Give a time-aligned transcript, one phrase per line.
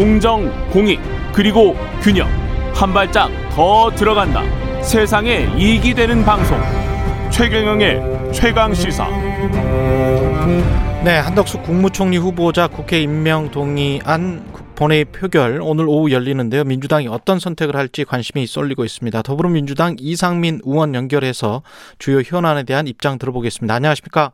[0.00, 0.98] 공정, 공익,
[1.30, 2.26] 그리고 균형.
[2.72, 4.42] 한 발짝 더 들어간다.
[4.80, 6.58] 세상에 이익이 되는 방송.
[7.30, 9.06] 최경영의 최강 시사.
[11.04, 14.42] 네, 한덕수 국무총리 후보자 국회 임명 동의안
[14.74, 16.64] 본회의 표결 오늘 오후 열리는데요.
[16.64, 19.20] 민주당이 어떤 선택을 할지 관심이 쏠리고 있습니다.
[19.20, 21.60] 더불어민주당 이상민 의원 연결해서
[21.98, 23.74] 주요 현안에 대한 입장 들어보겠습니다.
[23.74, 24.32] 안녕하십니까?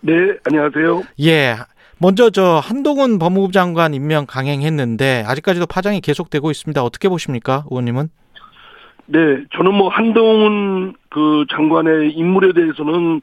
[0.00, 1.02] 네, 안녕하세요.
[1.20, 1.56] 예.
[2.02, 6.82] 먼저 저 한동훈 법무부 장관 임명 강행했는데 아직까지도 파장이 계속되고 있습니다.
[6.82, 8.08] 어떻게 보십니까, 의원님은?
[9.06, 9.18] 네,
[9.56, 13.20] 저는 뭐 한동훈 그 장관의 인물에 대해서는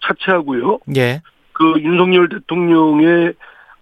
[0.00, 0.78] 차치하고요.
[0.96, 1.20] 예.
[1.52, 3.34] 그 윤석열 대통령의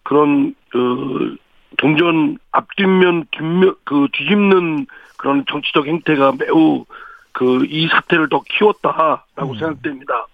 [0.02, 1.36] 그런 그
[1.78, 4.86] 동전 앞뒷면 뒷면 그 뒤집는
[5.16, 6.84] 그런 정치적 행태가 매우
[7.32, 9.58] 그 이 사태를 더 키웠다라고 음.
[9.58, 10.26] 생각됩니다.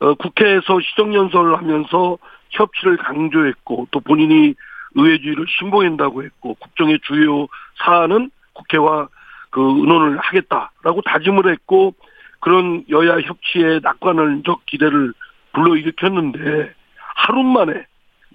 [0.00, 2.18] 어, 국회에서 시정연설을 하면서
[2.54, 4.54] 협치를 강조했고 또 본인이
[4.94, 7.46] 의회주의를 신봉한다고 했고 국정의 주요
[7.84, 9.08] 사안은 국회와
[9.50, 11.94] 그 의논을 하겠다라고 다짐을 했고
[12.40, 15.12] 그런 여야 협치의 낙관적 기대를
[15.52, 17.86] 불러일으켰는데 하루 만에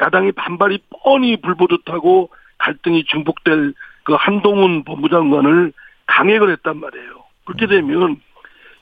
[0.01, 5.73] 야당이 반발이 뻔히 불보듯하고 갈등이 증폭될 그 한동훈 법무장관을
[6.07, 7.23] 강행을 했단 말이에요.
[7.45, 8.19] 그렇게 되면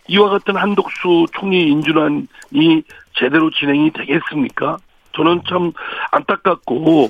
[0.08, 2.84] 이와 같은 한독수 총리 인준안이
[3.14, 4.78] 제대로 진행이 되겠습니까?
[5.18, 5.74] 저는 참
[6.12, 7.10] 안타깝고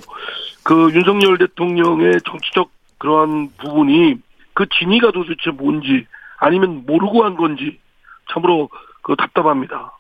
[0.64, 4.16] 그 윤석열 대통령의 정치적 그러한 부분이
[4.54, 6.08] 그 진위가 도대체 뭔지
[6.40, 7.80] 아니면 모르고 한 건지
[8.34, 8.70] 참으로
[9.02, 9.94] 그 답답합니다.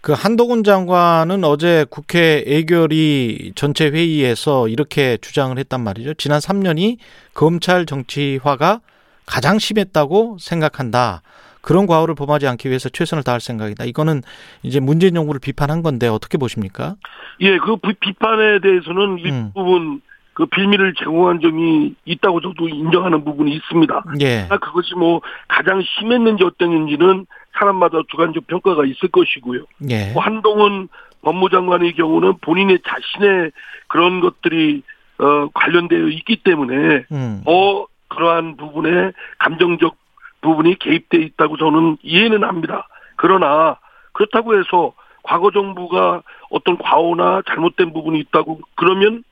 [0.00, 6.14] 그 한동훈 장관은 어제 국회 애결위 전체 회의에서 이렇게 주장을 했단 말이죠.
[6.14, 6.98] 지난 3년이
[7.34, 8.80] 검찰 정치화가
[9.26, 11.22] 가장 심했다고 생각한다.
[11.68, 13.84] 그런 과오를 범하지 않기 위해서 최선을 다할 생각이다.
[13.84, 14.22] 이거는
[14.62, 16.94] 이제 문재인 정부를 비판한 건데 어떻게 보십니까?
[17.42, 19.18] 예, 그 비- 비판에 대해서는 음.
[19.18, 20.00] 일부분
[20.32, 24.02] 그 빌미를 제공한 점이 있다고 저도 인정하는 부분이 있습니다.
[24.22, 24.48] 예.
[24.48, 27.26] 그것이 뭐 가장 심했는지 어땠는지는
[27.58, 29.64] 사람마다 주관적 평가가 있을 것이고요.
[29.90, 30.12] 예.
[30.14, 30.88] 뭐 한동훈
[31.20, 33.50] 법무장관의 경우는 본인의 자신의
[33.88, 34.82] 그런 것들이
[35.18, 37.42] 어, 관련되어 있기 때문에 음.
[37.44, 39.96] 더 그러한 부분에 감정적
[40.40, 42.88] 부분이 개입돼 있다고 저는 이해는 합니다.
[43.16, 43.78] 그러나
[44.12, 49.24] 그렇다고 해서 과거 정부가 어떤 과오나 잘못된 부분이 있다고 그러면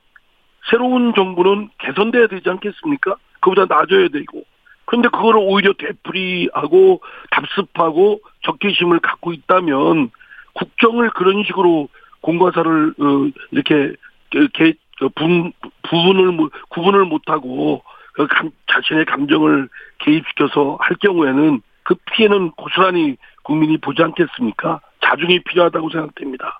[0.69, 3.15] 새로운 정부는 개선돼야 되지 않겠습니까?
[3.39, 4.43] 그보다 낮아야 되고.
[4.85, 7.01] 그런데 그거를 오히려 되풀이하고
[7.31, 10.11] 답습하고 적개심을 갖고 있다면
[10.53, 11.89] 국정을 그런 식으로
[12.21, 13.03] 공과사를 어,
[13.51, 13.93] 이렇게
[14.31, 15.53] 그 개- 그 분,
[15.83, 19.69] 부분을 못- 구분을 못하고 그 감- 자신의 감정을
[19.99, 24.79] 개입시켜서 할 경우에는 그 피해는 고스란히 국민이 보지 않겠습니까?
[25.03, 26.59] 자중이 필요하다고 생각됩니다.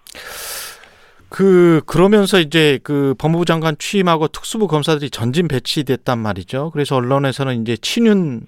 [1.29, 6.69] 그 그러면서 이제 그 법무부 장관 취임하고 특수부 검사들이 전진 배치됐단 말이죠.
[6.72, 8.41] 그래서 언론에서는 이제 친윤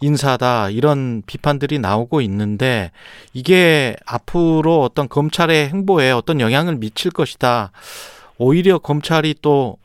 [0.00, 2.90] 인사다 이런 비판들이 나오고 있는데
[3.32, 7.70] 이게 앞으로 어떤 검찰의 행보에 어떤 영향을 미칠 것이다.
[8.36, 9.78] 오히려 검찰이 또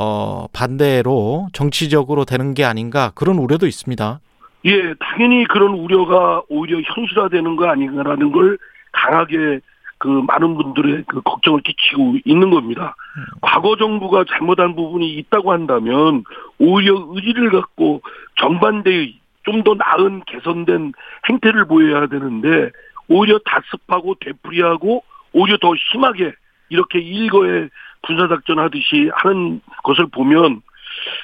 [0.00, 4.20] 어, 반대로 정치적으로 되는 게 아닌가 그런 우려도 있습니다.
[4.66, 8.58] 예, 당연히 그런 우려가 오히려 현실화되는 거 아닌가라는 걸
[8.92, 9.58] 강하게
[9.98, 12.94] 그 많은 분들의 그 걱정을 끼치고 있는 겁니다.
[13.40, 16.22] 과거 정부가 잘못한 부분이 있다고 한다면
[16.60, 18.02] 오히려 의지를 갖고
[18.36, 20.92] 정반대의 좀 더 나은 개선된
[21.28, 22.70] 행태를 보여야 되는데
[23.08, 26.32] 오히려 다습하고 되풀이하고 오히려 더 심하게
[26.68, 27.68] 이렇게 일거에
[28.02, 30.62] 군사작전 하듯이 하는 것을 보면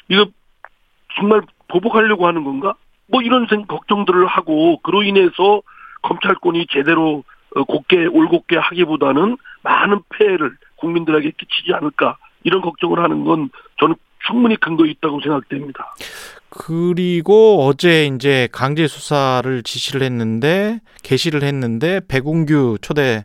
[0.08, 0.26] 이거
[1.16, 2.74] 정말 보복하려고 하는 건가?
[3.06, 5.62] 뭐 이런 생 걱정들을 하고 그로 인해서
[6.02, 7.24] 검찰권이 제대로
[7.54, 13.94] 어, 곱게 올곧게 하기보다는 많은 폐해를 국민들에게 끼치지 않을까 이런 걱정을 하는 건 저는
[14.26, 15.94] 충분히 근거 있다고 생각됩니다.
[16.48, 23.24] 그리고 어제 이제 강제 수사를 지시를 했는데 개시를 했는데 백운규 초대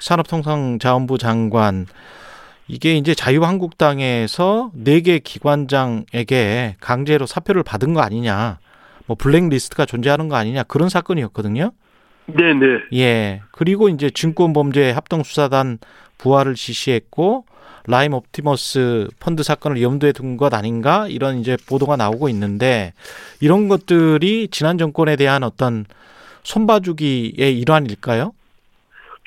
[0.00, 1.86] 산업통상자원부 장관
[2.66, 8.58] 이게 이제 자유한국당에서 네 개 기관장에게 강제로 사표를 받은 거 아니냐.
[9.06, 10.62] 뭐 블랙리스트가 존재하는 거 아니냐.
[10.64, 11.72] 그런 사건이었거든요.
[12.26, 12.66] 네네.
[12.94, 13.42] 예.
[13.52, 15.78] 그리고 이제 증권범죄 합동수사단
[16.16, 17.44] 부활을 지시했고
[17.86, 22.94] 라임 옵티머스 펀드 사건을 염두에 둔 것 아닌가 이런 이제 보도가 나오고 있는데
[23.40, 25.84] 이런 것들이 지난 정권에 대한 어떤
[26.44, 28.32] 손봐주기의 일환일까요?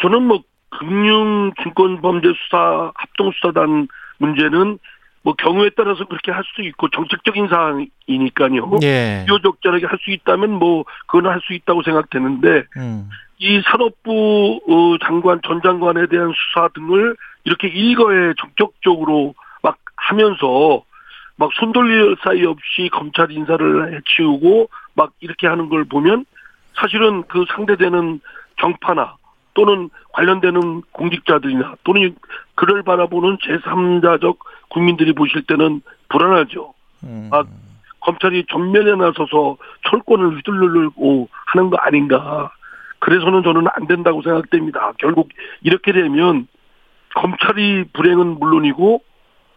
[0.01, 3.87] 저는 뭐 금융 증권 범죄 수사 합동 수사단
[4.17, 4.79] 문제는
[5.23, 8.79] 뭐 경우에 따라서 그렇게 할수 있고 정책적인 사항이니까요.
[8.83, 9.25] 예.
[9.27, 13.09] 비효적절하게 할 수 있다면 뭐 그건 할 수 있다고 생각되는데 음.
[13.39, 20.81] 이 산업부 어, 장관 전 장관에 대한 수사 등을 이렇게 일거에 적극적으로 막 하면서
[21.35, 26.25] 막 손 돌릴 사이 없이 검찰 인사를 해치우고 막 이렇게 하는 걸 보면
[26.73, 28.21] 사실은 그 상대되는
[28.59, 29.16] 정파나
[29.57, 32.15] 또는 관련되는 공직자들이나 또는
[32.53, 34.37] 그를 바라보는 제3자적
[34.69, 36.75] 국민들이 보실 때는 불안하죠.
[37.03, 37.29] 음.
[37.33, 37.43] 아,
[38.01, 39.57] 검찰이 전면에 나서서
[39.89, 42.51] 철권을 휘둘르고 하는 거 아닌가.
[42.99, 44.93] 그래서는 저는 안 된다고 생각됩니다.
[44.99, 45.29] 결국
[45.63, 46.47] 이렇게 되면
[47.15, 49.01] 검찰이 불행은 물론이고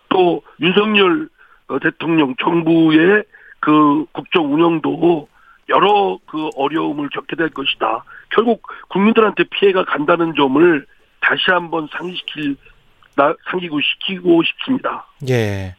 [0.08, 1.28] 또 윤석열
[1.68, 3.24] 어, 대통령 정부의
[3.60, 5.28] 그 국정 운영도
[5.68, 8.02] 여러 그 어려움을 겪게 될 것이다.
[8.30, 10.86] 결국 국민들한테 피해가 간다는 점을
[11.20, 12.56] 다시 한번 상기시킬
[13.16, 15.06] 나, 상기고 시키고 싶습니다.
[15.28, 15.74] 예.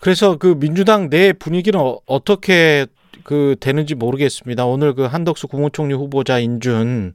[0.00, 2.86] 그래서 그 민주당 내 분위기는 어, 어떻게
[3.24, 4.64] 그 되는지 모르겠습니다.
[4.64, 7.14] 오늘 그 한덕수 국무총리 후보자 인준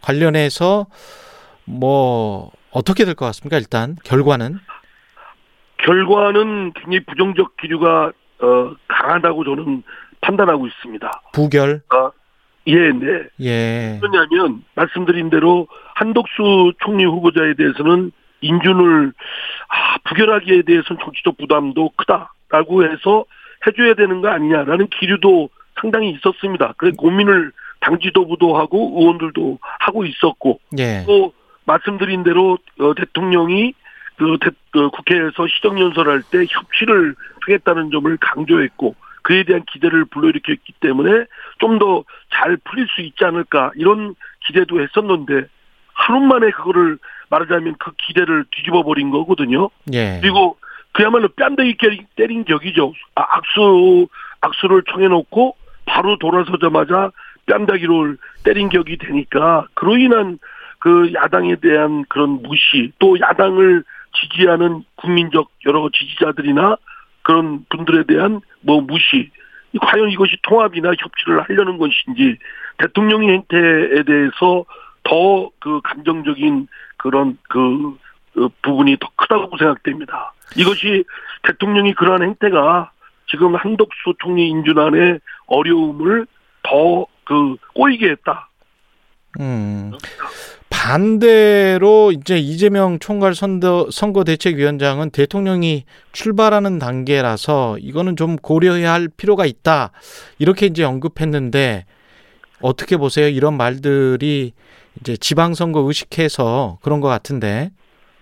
[0.00, 0.86] 관련해서
[1.64, 3.58] 뭐 어떻게 될 것 같습니까?
[3.58, 4.58] 일단 결과는
[5.78, 8.12] 결과는 굉장히 부정적 기류가
[8.42, 9.82] 어, 강하다고 저는
[10.20, 11.22] 판단하고 있습니다.
[11.32, 11.82] 부결.
[11.94, 12.10] 어,
[12.66, 13.24] 예, 네.
[13.40, 14.00] 예.
[14.02, 18.12] 왜냐하면 말씀드린 대로 한덕수 총리 후보자에 대해서는
[18.42, 19.12] 인준을
[19.68, 23.24] 아, 부결하기에 대해서는 정치적 부담도 크다라고 해서
[23.66, 26.74] 해줘야 되는 거 아니냐라는 기류도 상당히 있었습니다.
[26.76, 31.04] 그래서 고민을 당 지도부도 하고 의원들도 하고 있었고 예.
[31.06, 31.32] 또
[31.64, 33.74] 말씀드린 대로 어, 대통령이
[34.16, 41.24] 그, 대, 그 국회에서 시정연설할 때 협치를 하겠다는 점을 강조했고 그에 대한 기대를 불러일으켰기 때문에
[41.58, 44.14] 좀 더 잘 풀릴 수 있지 않을까 이런
[44.46, 45.46] 기대도 했었는데
[45.92, 46.96] 하루 만에 그거를
[47.28, 49.68] 말하자면 그 기대를 뒤집어 버린 거거든요.
[49.92, 50.18] 예.
[50.20, 50.56] 그리고
[50.92, 51.76] 그야말로 뺨대기
[52.16, 52.92] 때린- 격이죠.
[53.14, 54.08] 아, 악수
[54.40, 57.10] 악수를 청해놓고 바로 돌아서자마자
[57.46, 60.38] 뺨다기를 때린 격이 되니까 그로 인한
[60.78, 63.84] 그 야당에 대한 그런 무시 또 야당을
[64.14, 66.76] 지지하는 국민적 여러 지지자들이나
[67.22, 69.30] 그런 분들에 대한 뭐 무시
[69.72, 72.38] 이 과연 이것이 통합이나 협치를 하려는 것인지
[72.78, 74.64] 대통령의 행태에 대해서
[75.02, 77.96] 더 그 감정적인 그런 그
[78.36, 80.32] 어, 부분이 더 크다고 생각됩니다.
[80.56, 81.04] 이것이
[81.42, 82.90] 대통령이 그러한 행태가
[83.28, 86.26] 지금 한덕수 총리 인준안의 어려움을
[86.62, 88.48] 더 그 꼬이게 했다.
[89.38, 89.92] 음.
[90.80, 99.44] 반대로 이제 이재명 총괄 선거, 선거 대책위원장은 대통령이 출발하는 단계라서 이거는 좀 고려해야 할 필요가
[99.44, 99.90] 있다.
[100.38, 101.84] 이렇게 이제 언급했는데
[102.62, 103.28] 어떻게 보세요?
[103.28, 104.52] 이런 말들이
[104.98, 107.70] 이제 지방선거 의식해서 그런 것 같은데.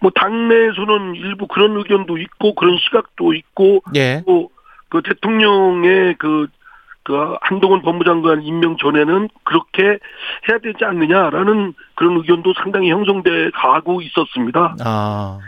[0.01, 4.25] 뭐 당내에서는 일부 그런 의견도 있고 그런 시각도 있고 예.
[4.27, 6.49] 또그 대통령의 그,
[7.09, 14.77] 그 한동훈 법무장관 임명 전에는 그렇게 해야 되지 않느냐라는 그런 의견도 상당히 형성돼 가고 있었습니다.
[14.85, 15.39] 아.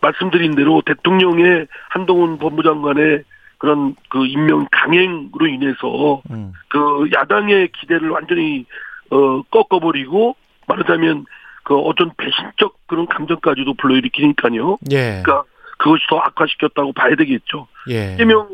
[0.00, 3.24] 말씀드린 대로 대통령의 한동훈 법무장관의
[3.58, 6.52] 그런 그 임명 강행으로 인해서 음.
[6.68, 8.64] 그 야당의 기대를 완전히
[9.10, 10.36] 어 꺾어버리고
[10.68, 11.26] 말하자면
[11.64, 14.78] 그 어떤 배신적 그런 감정까지도 불러일으키니까요.
[14.92, 15.22] 예.
[15.22, 15.42] 그러니까
[15.76, 17.66] 그것이 더 악화시켰다고 봐야 되겠죠.
[17.90, 18.14] 예.
[18.14, 18.48] 이재명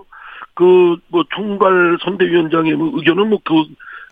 [0.54, 3.54] 그 뭐 총괄 선대위원장의 뭐 의견은 뭐그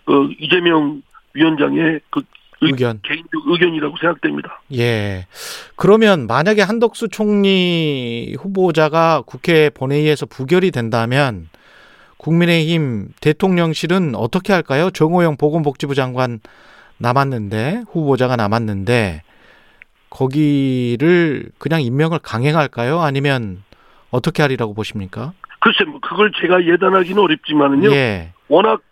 [0.07, 1.03] 어, 이재명
[1.35, 2.21] 위원장의 그
[2.61, 3.01] 의- 의견.
[3.03, 4.61] 개인적 의견이라고 생각됩니다.
[4.77, 5.27] 예.
[5.77, 11.49] 그러면 만약에 한덕수 총리 후보자가 국회 본회의에서 부결이 된다면
[12.19, 14.91] 국민의힘 대통령실은 어떻게 할까요?
[14.91, 16.39] 정호영 보건복지부 장관
[16.99, 19.23] 남았는데 후보자가 남았는데
[20.11, 23.01] 거기를 그냥 임명을 강행할까요?
[23.01, 23.63] 아니면
[24.11, 25.33] 어떻게 하리라고 보십니까?
[25.63, 27.93] 글쎄 뭐 그걸 제가 예단하기는 어렵지만은요.
[27.93, 28.33] 예.
[28.49, 28.83] 워낙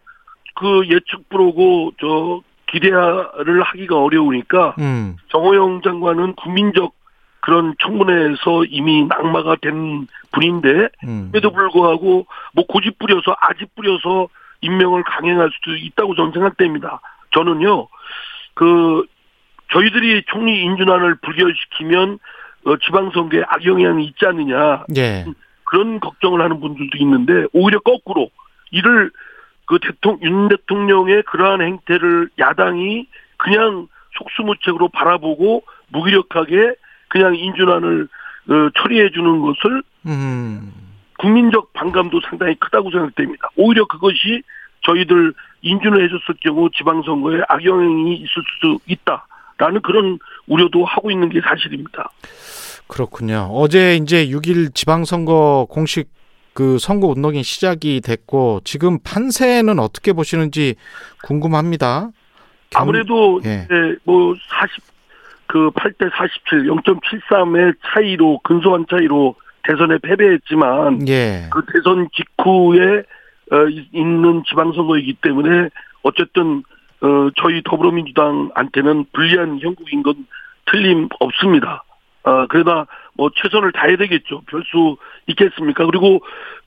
[0.54, 5.16] 그 예측 불허고 저 기대를 하기가 어려우니까 음.
[5.30, 6.94] 정호영 장관은 국민적
[7.40, 11.30] 그런 청문회에서 이미 낙마가 된 분인데 음.
[11.32, 14.28] 그에도 불구하고 뭐 고집 부려서 아집 부려서
[14.60, 17.00] 임명을 강행할 수도 있다고 저는 생각됩니다.
[17.32, 17.88] 저는요
[18.54, 19.04] 그
[19.72, 22.18] 저희들이 총리 인준안을 불결시키면
[22.66, 25.24] 어, 지방선거에 악영향이 있지 않느냐 예.
[25.70, 28.30] 그런 걱정을 하는 분들도 있는데 오히려 거꾸로
[28.72, 29.12] 이를
[29.66, 33.86] 그 대통령 윤 대통령의 그러한 행태를 야당이 그냥
[34.18, 36.74] 속수무책으로 바라보고 무기력하게
[37.06, 38.08] 그냥 인준안을
[38.48, 40.72] 어, 처리해 주는 것을 음.
[41.18, 43.48] 국민적 반감도 상당히 크다고 생각됩니다.
[43.54, 44.42] 오히려 그것이
[44.82, 52.10] 저희들 인준을 해줬을 경우 지방선거에 악영향이 있을 수 있다라는 그런 우려도 하고 있는 게 사실입니다.
[52.90, 53.48] 그렇군요.
[53.52, 56.08] 어제 이제 6일 지방선거 공식
[56.52, 60.74] 그 선거 운동이 시작이 됐고 지금 판세는 어떻게 보시는지
[61.22, 62.10] 궁금합니다.
[62.70, 63.66] 경- 아무래도 예.
[63.70, 64.82] 예, 뭐 40,
[65.46, 71.48] 그 8대 47, 0.73의 차이로 근소한 차이로 대선에 패배했지만 예.
[71.52, 73.04] 그 대선 직후에
[73.52, 75.68] 어, 이- 있는 지방선거이기 때문에
[76.02, 76.62] 어쨌든
[77.02, 80.26] 어, 저희 더불어민주당한테는 불리한 형국인 건
[80.66, 81.84] 틀림 없습니다.
[82.22, 84.42] 어, 그러나 뭐 최선을 다해야 되겠죠.
[84.46, 84.96] 별 수
[85.26, 85.86] 있겠습니까?
[85.86, 86.20] 그리고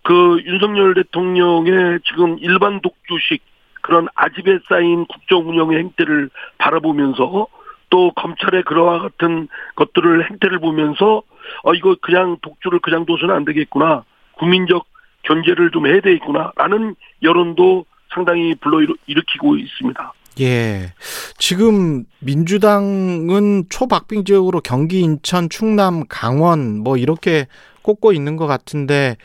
[0.04, 3.42] 그 윤석열 대통령의 지금 일반 독주식
[3.82, 7.48] 그런 아집에 쌓인 국정 운영의 행태를 바라보면서
[7.90, 11.22] 또 검찰의 그러와 같은 것들을 행태를 보면서
[11.64, 14.04] 어 이거 그냥 독주를 그냥 둬서는 안 되겠구나.
[14.34, 14.86] 국민적
[15.24, 20.14] 견제를 좀 해야 되겠구나라는 여론도 상당히 불러 일으키고 있습니다.
[20.42, 20.94] 예.
[21.38, 27.48] 지금 민주당은 초박빙 지역으로 경기, 인천, 충남, 강원 뭐 이렇게
[27.82, 29.18] 꼽고 있는 것 같은데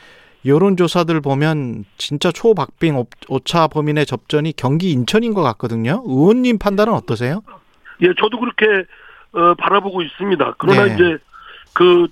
[0.44, 6.02] 여론조사들 보면 진짜 초박빙 오- 오차 범인의 접전이 경기, 인천인 것 같거든요.
[6.06, 7.42] 의원님 판단은 어떠세요?
[8.02, 8.66] 예, 저도 그렇게
[9.32, 10.54] 어, 바라보고 있습니다.
[10.58, 10.94] 그러나 네.
[10.94, 11.18] 이제
[11.72, 12.08] 그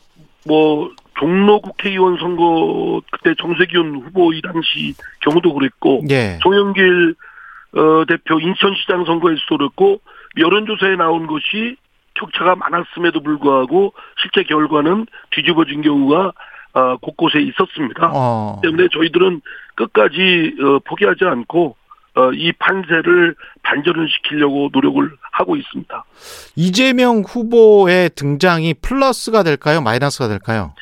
[0.46, 6.38] 뭐 종로 국회의원 선거 그때 정세균 후보 이 당시 경우도 그랬고 예.
[6.42, 7.16] 송영길
[7.74, 10.00] 어, 대표 인천시장 선거에서도 그렇고
[10.38, 11.76] 여론조사에 나온 것이
[12.14, 16.32] 격차가 많았음에도 불구하고 실제 결과는 뒤집어진 경우가
[16.74, 18.10] 어, 곳곳에 있었습니다.
[18.12, 18.60] 어.
[18.62, 19.40] 때문에 저희들은
[19.74, 21.76] 끝까지 어, 포기하지 않고
[22.16, 26.04] 어, 이 판세를 반전을 시키려고 노력을 하고 있습니다.
[26.56, 29.82] 이재명 후보의 등장이 플러스가 될까요?
[29.82, 30.74] 마이너스가 될까요?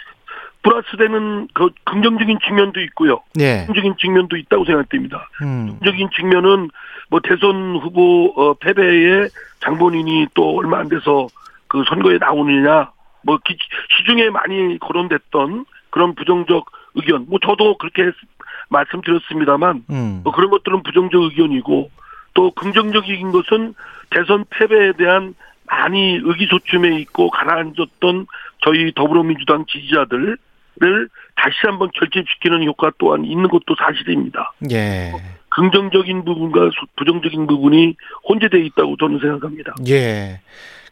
[0.64, 3.21] 플러스되는 그 긍정적인 측면도 있고요.
[3.38, 3.59] 예.
[3.66, 5.28] 긍정적인 측면도 있다고 생각됩니다.
[5.42, 5.76] 음.
[5.78, 6.71] 긍정적인 측면은
[7.11, 9.28] 뭐 대선 후보 어, 패배에
[9.61, 11.28] 장본인이 또 얼마 안 돼서
[11.68, 12.90] 그 선거에 나오느냐
[13.23, 13.56] 뭐 기-
[13.97, 18.14] 시중에 많이 거론됐던 그런 부정적 의견 뭐 저도 그렇게 했-
[18.71, 20.21] 말씀드렸습니다만 음.
[20.25, 21.90] 뭐 그런 것들은 부정적 의견이고
[22.35, 23.75] 또 긍정적인 것은
[24.11, 25.35] 대선 패배에 대한
[25.66, 28.26] 많이 의기소침해 있고 가라앉았던
[28.62, 30.37] 저희 더불어민주당 지지자들
[30.83, 34.52] 을 다시 한번 결집시키는 효과 또한 있는 것도 사실입니다.
[34.73, 35.12] 예.
[35.50, 37.95] 긍정적인 부분과 소- 부정적인 부분이
[38.28, 39.75] 혼재되어 있다고 저는 생각합니다.
[39.88, 40.40] 예.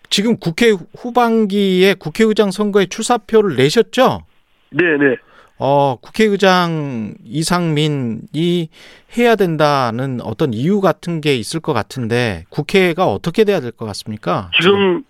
[0.08, 4.22] 지금 국회 후반기에 국회의장 선거에 출사표를 내셨죠?
[4.70, 5.16] 네네.
[5.58, 8.68] 어, 국회의장 이상민이
[9.16, 14.50] 해야 된다는 어떤 이유 같은 게 있을 것 같은데 국회가 어떻게 돼야 될 것 같습니까?
[14.60, 15.02] 지금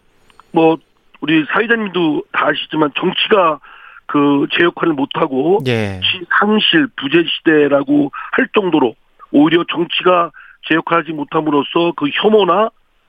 [0.50, 0.76] 뭐
[1.21, 3.61] 우리 사회자님도 다 아시지만 정치가
[4.07, 6.01] 그 제 역할을 못하고 예.
[6.03, 8.95] 시- 상실 부재 시대라고 할 정도로
[9.31, 10.31] 오히려 정치가
[10.67, 12.69] 제 역할하지 못함으로써 그 혐오나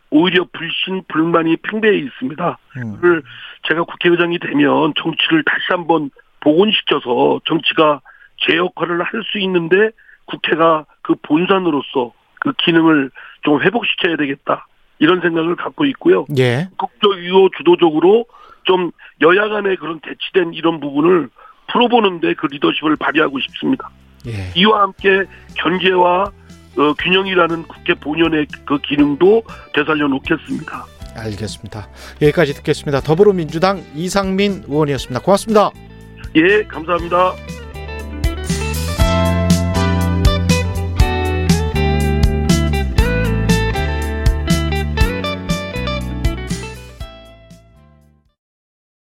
[0.10, 2.58] 오히려 불신 불만이 팽배해 있습니다.
[2.78, 2.98] 음.
[3.02, 3.24] 그를
[3.68, 6.10] 제가 국회의장이 되면 정치를 다시 한번
[6.42, 8.00] 복원시켜서 정치가
[8.38, 9.90] 제 역할을 할 수 있는데
[10.26, 13.10] 국회가 그 본산으로서 그 기능을
[13.42, 14.68] 좀 회복시켜야 되겠다
[15.00, 16.26] 이런 생각을 갖고 있고요.
[16.38, 16.68] 예.
[16.78, 18.26] 국적이고 주도적으로
[18.64, 18.92] 좀
[19.22, 21.30] 여야 간의 그런 대치된 이런 부분을
[21.72, 23.90] 풀어보는데 그 리더십을 발휘하고 싶습니다.
[24.28, 24.52] 예.
[24.56, 26.32] 이와 함께 견제와
[26.76, 29.44] 어, 균형이라는 국회 본연의 그 기능도
[29.74, 30.86] 되살려 놓겠습니다.
[31.16, 31.88] 알겠습니다.
[32.22, 33.02] 여기까지 듣겠습니다.
[33.02, 35.22] 더불어민주당 이상민 의원이었습니다.
[35.22, 35.70] 고맙습니다.
[36.36, 37.34] 예, 감사합니다.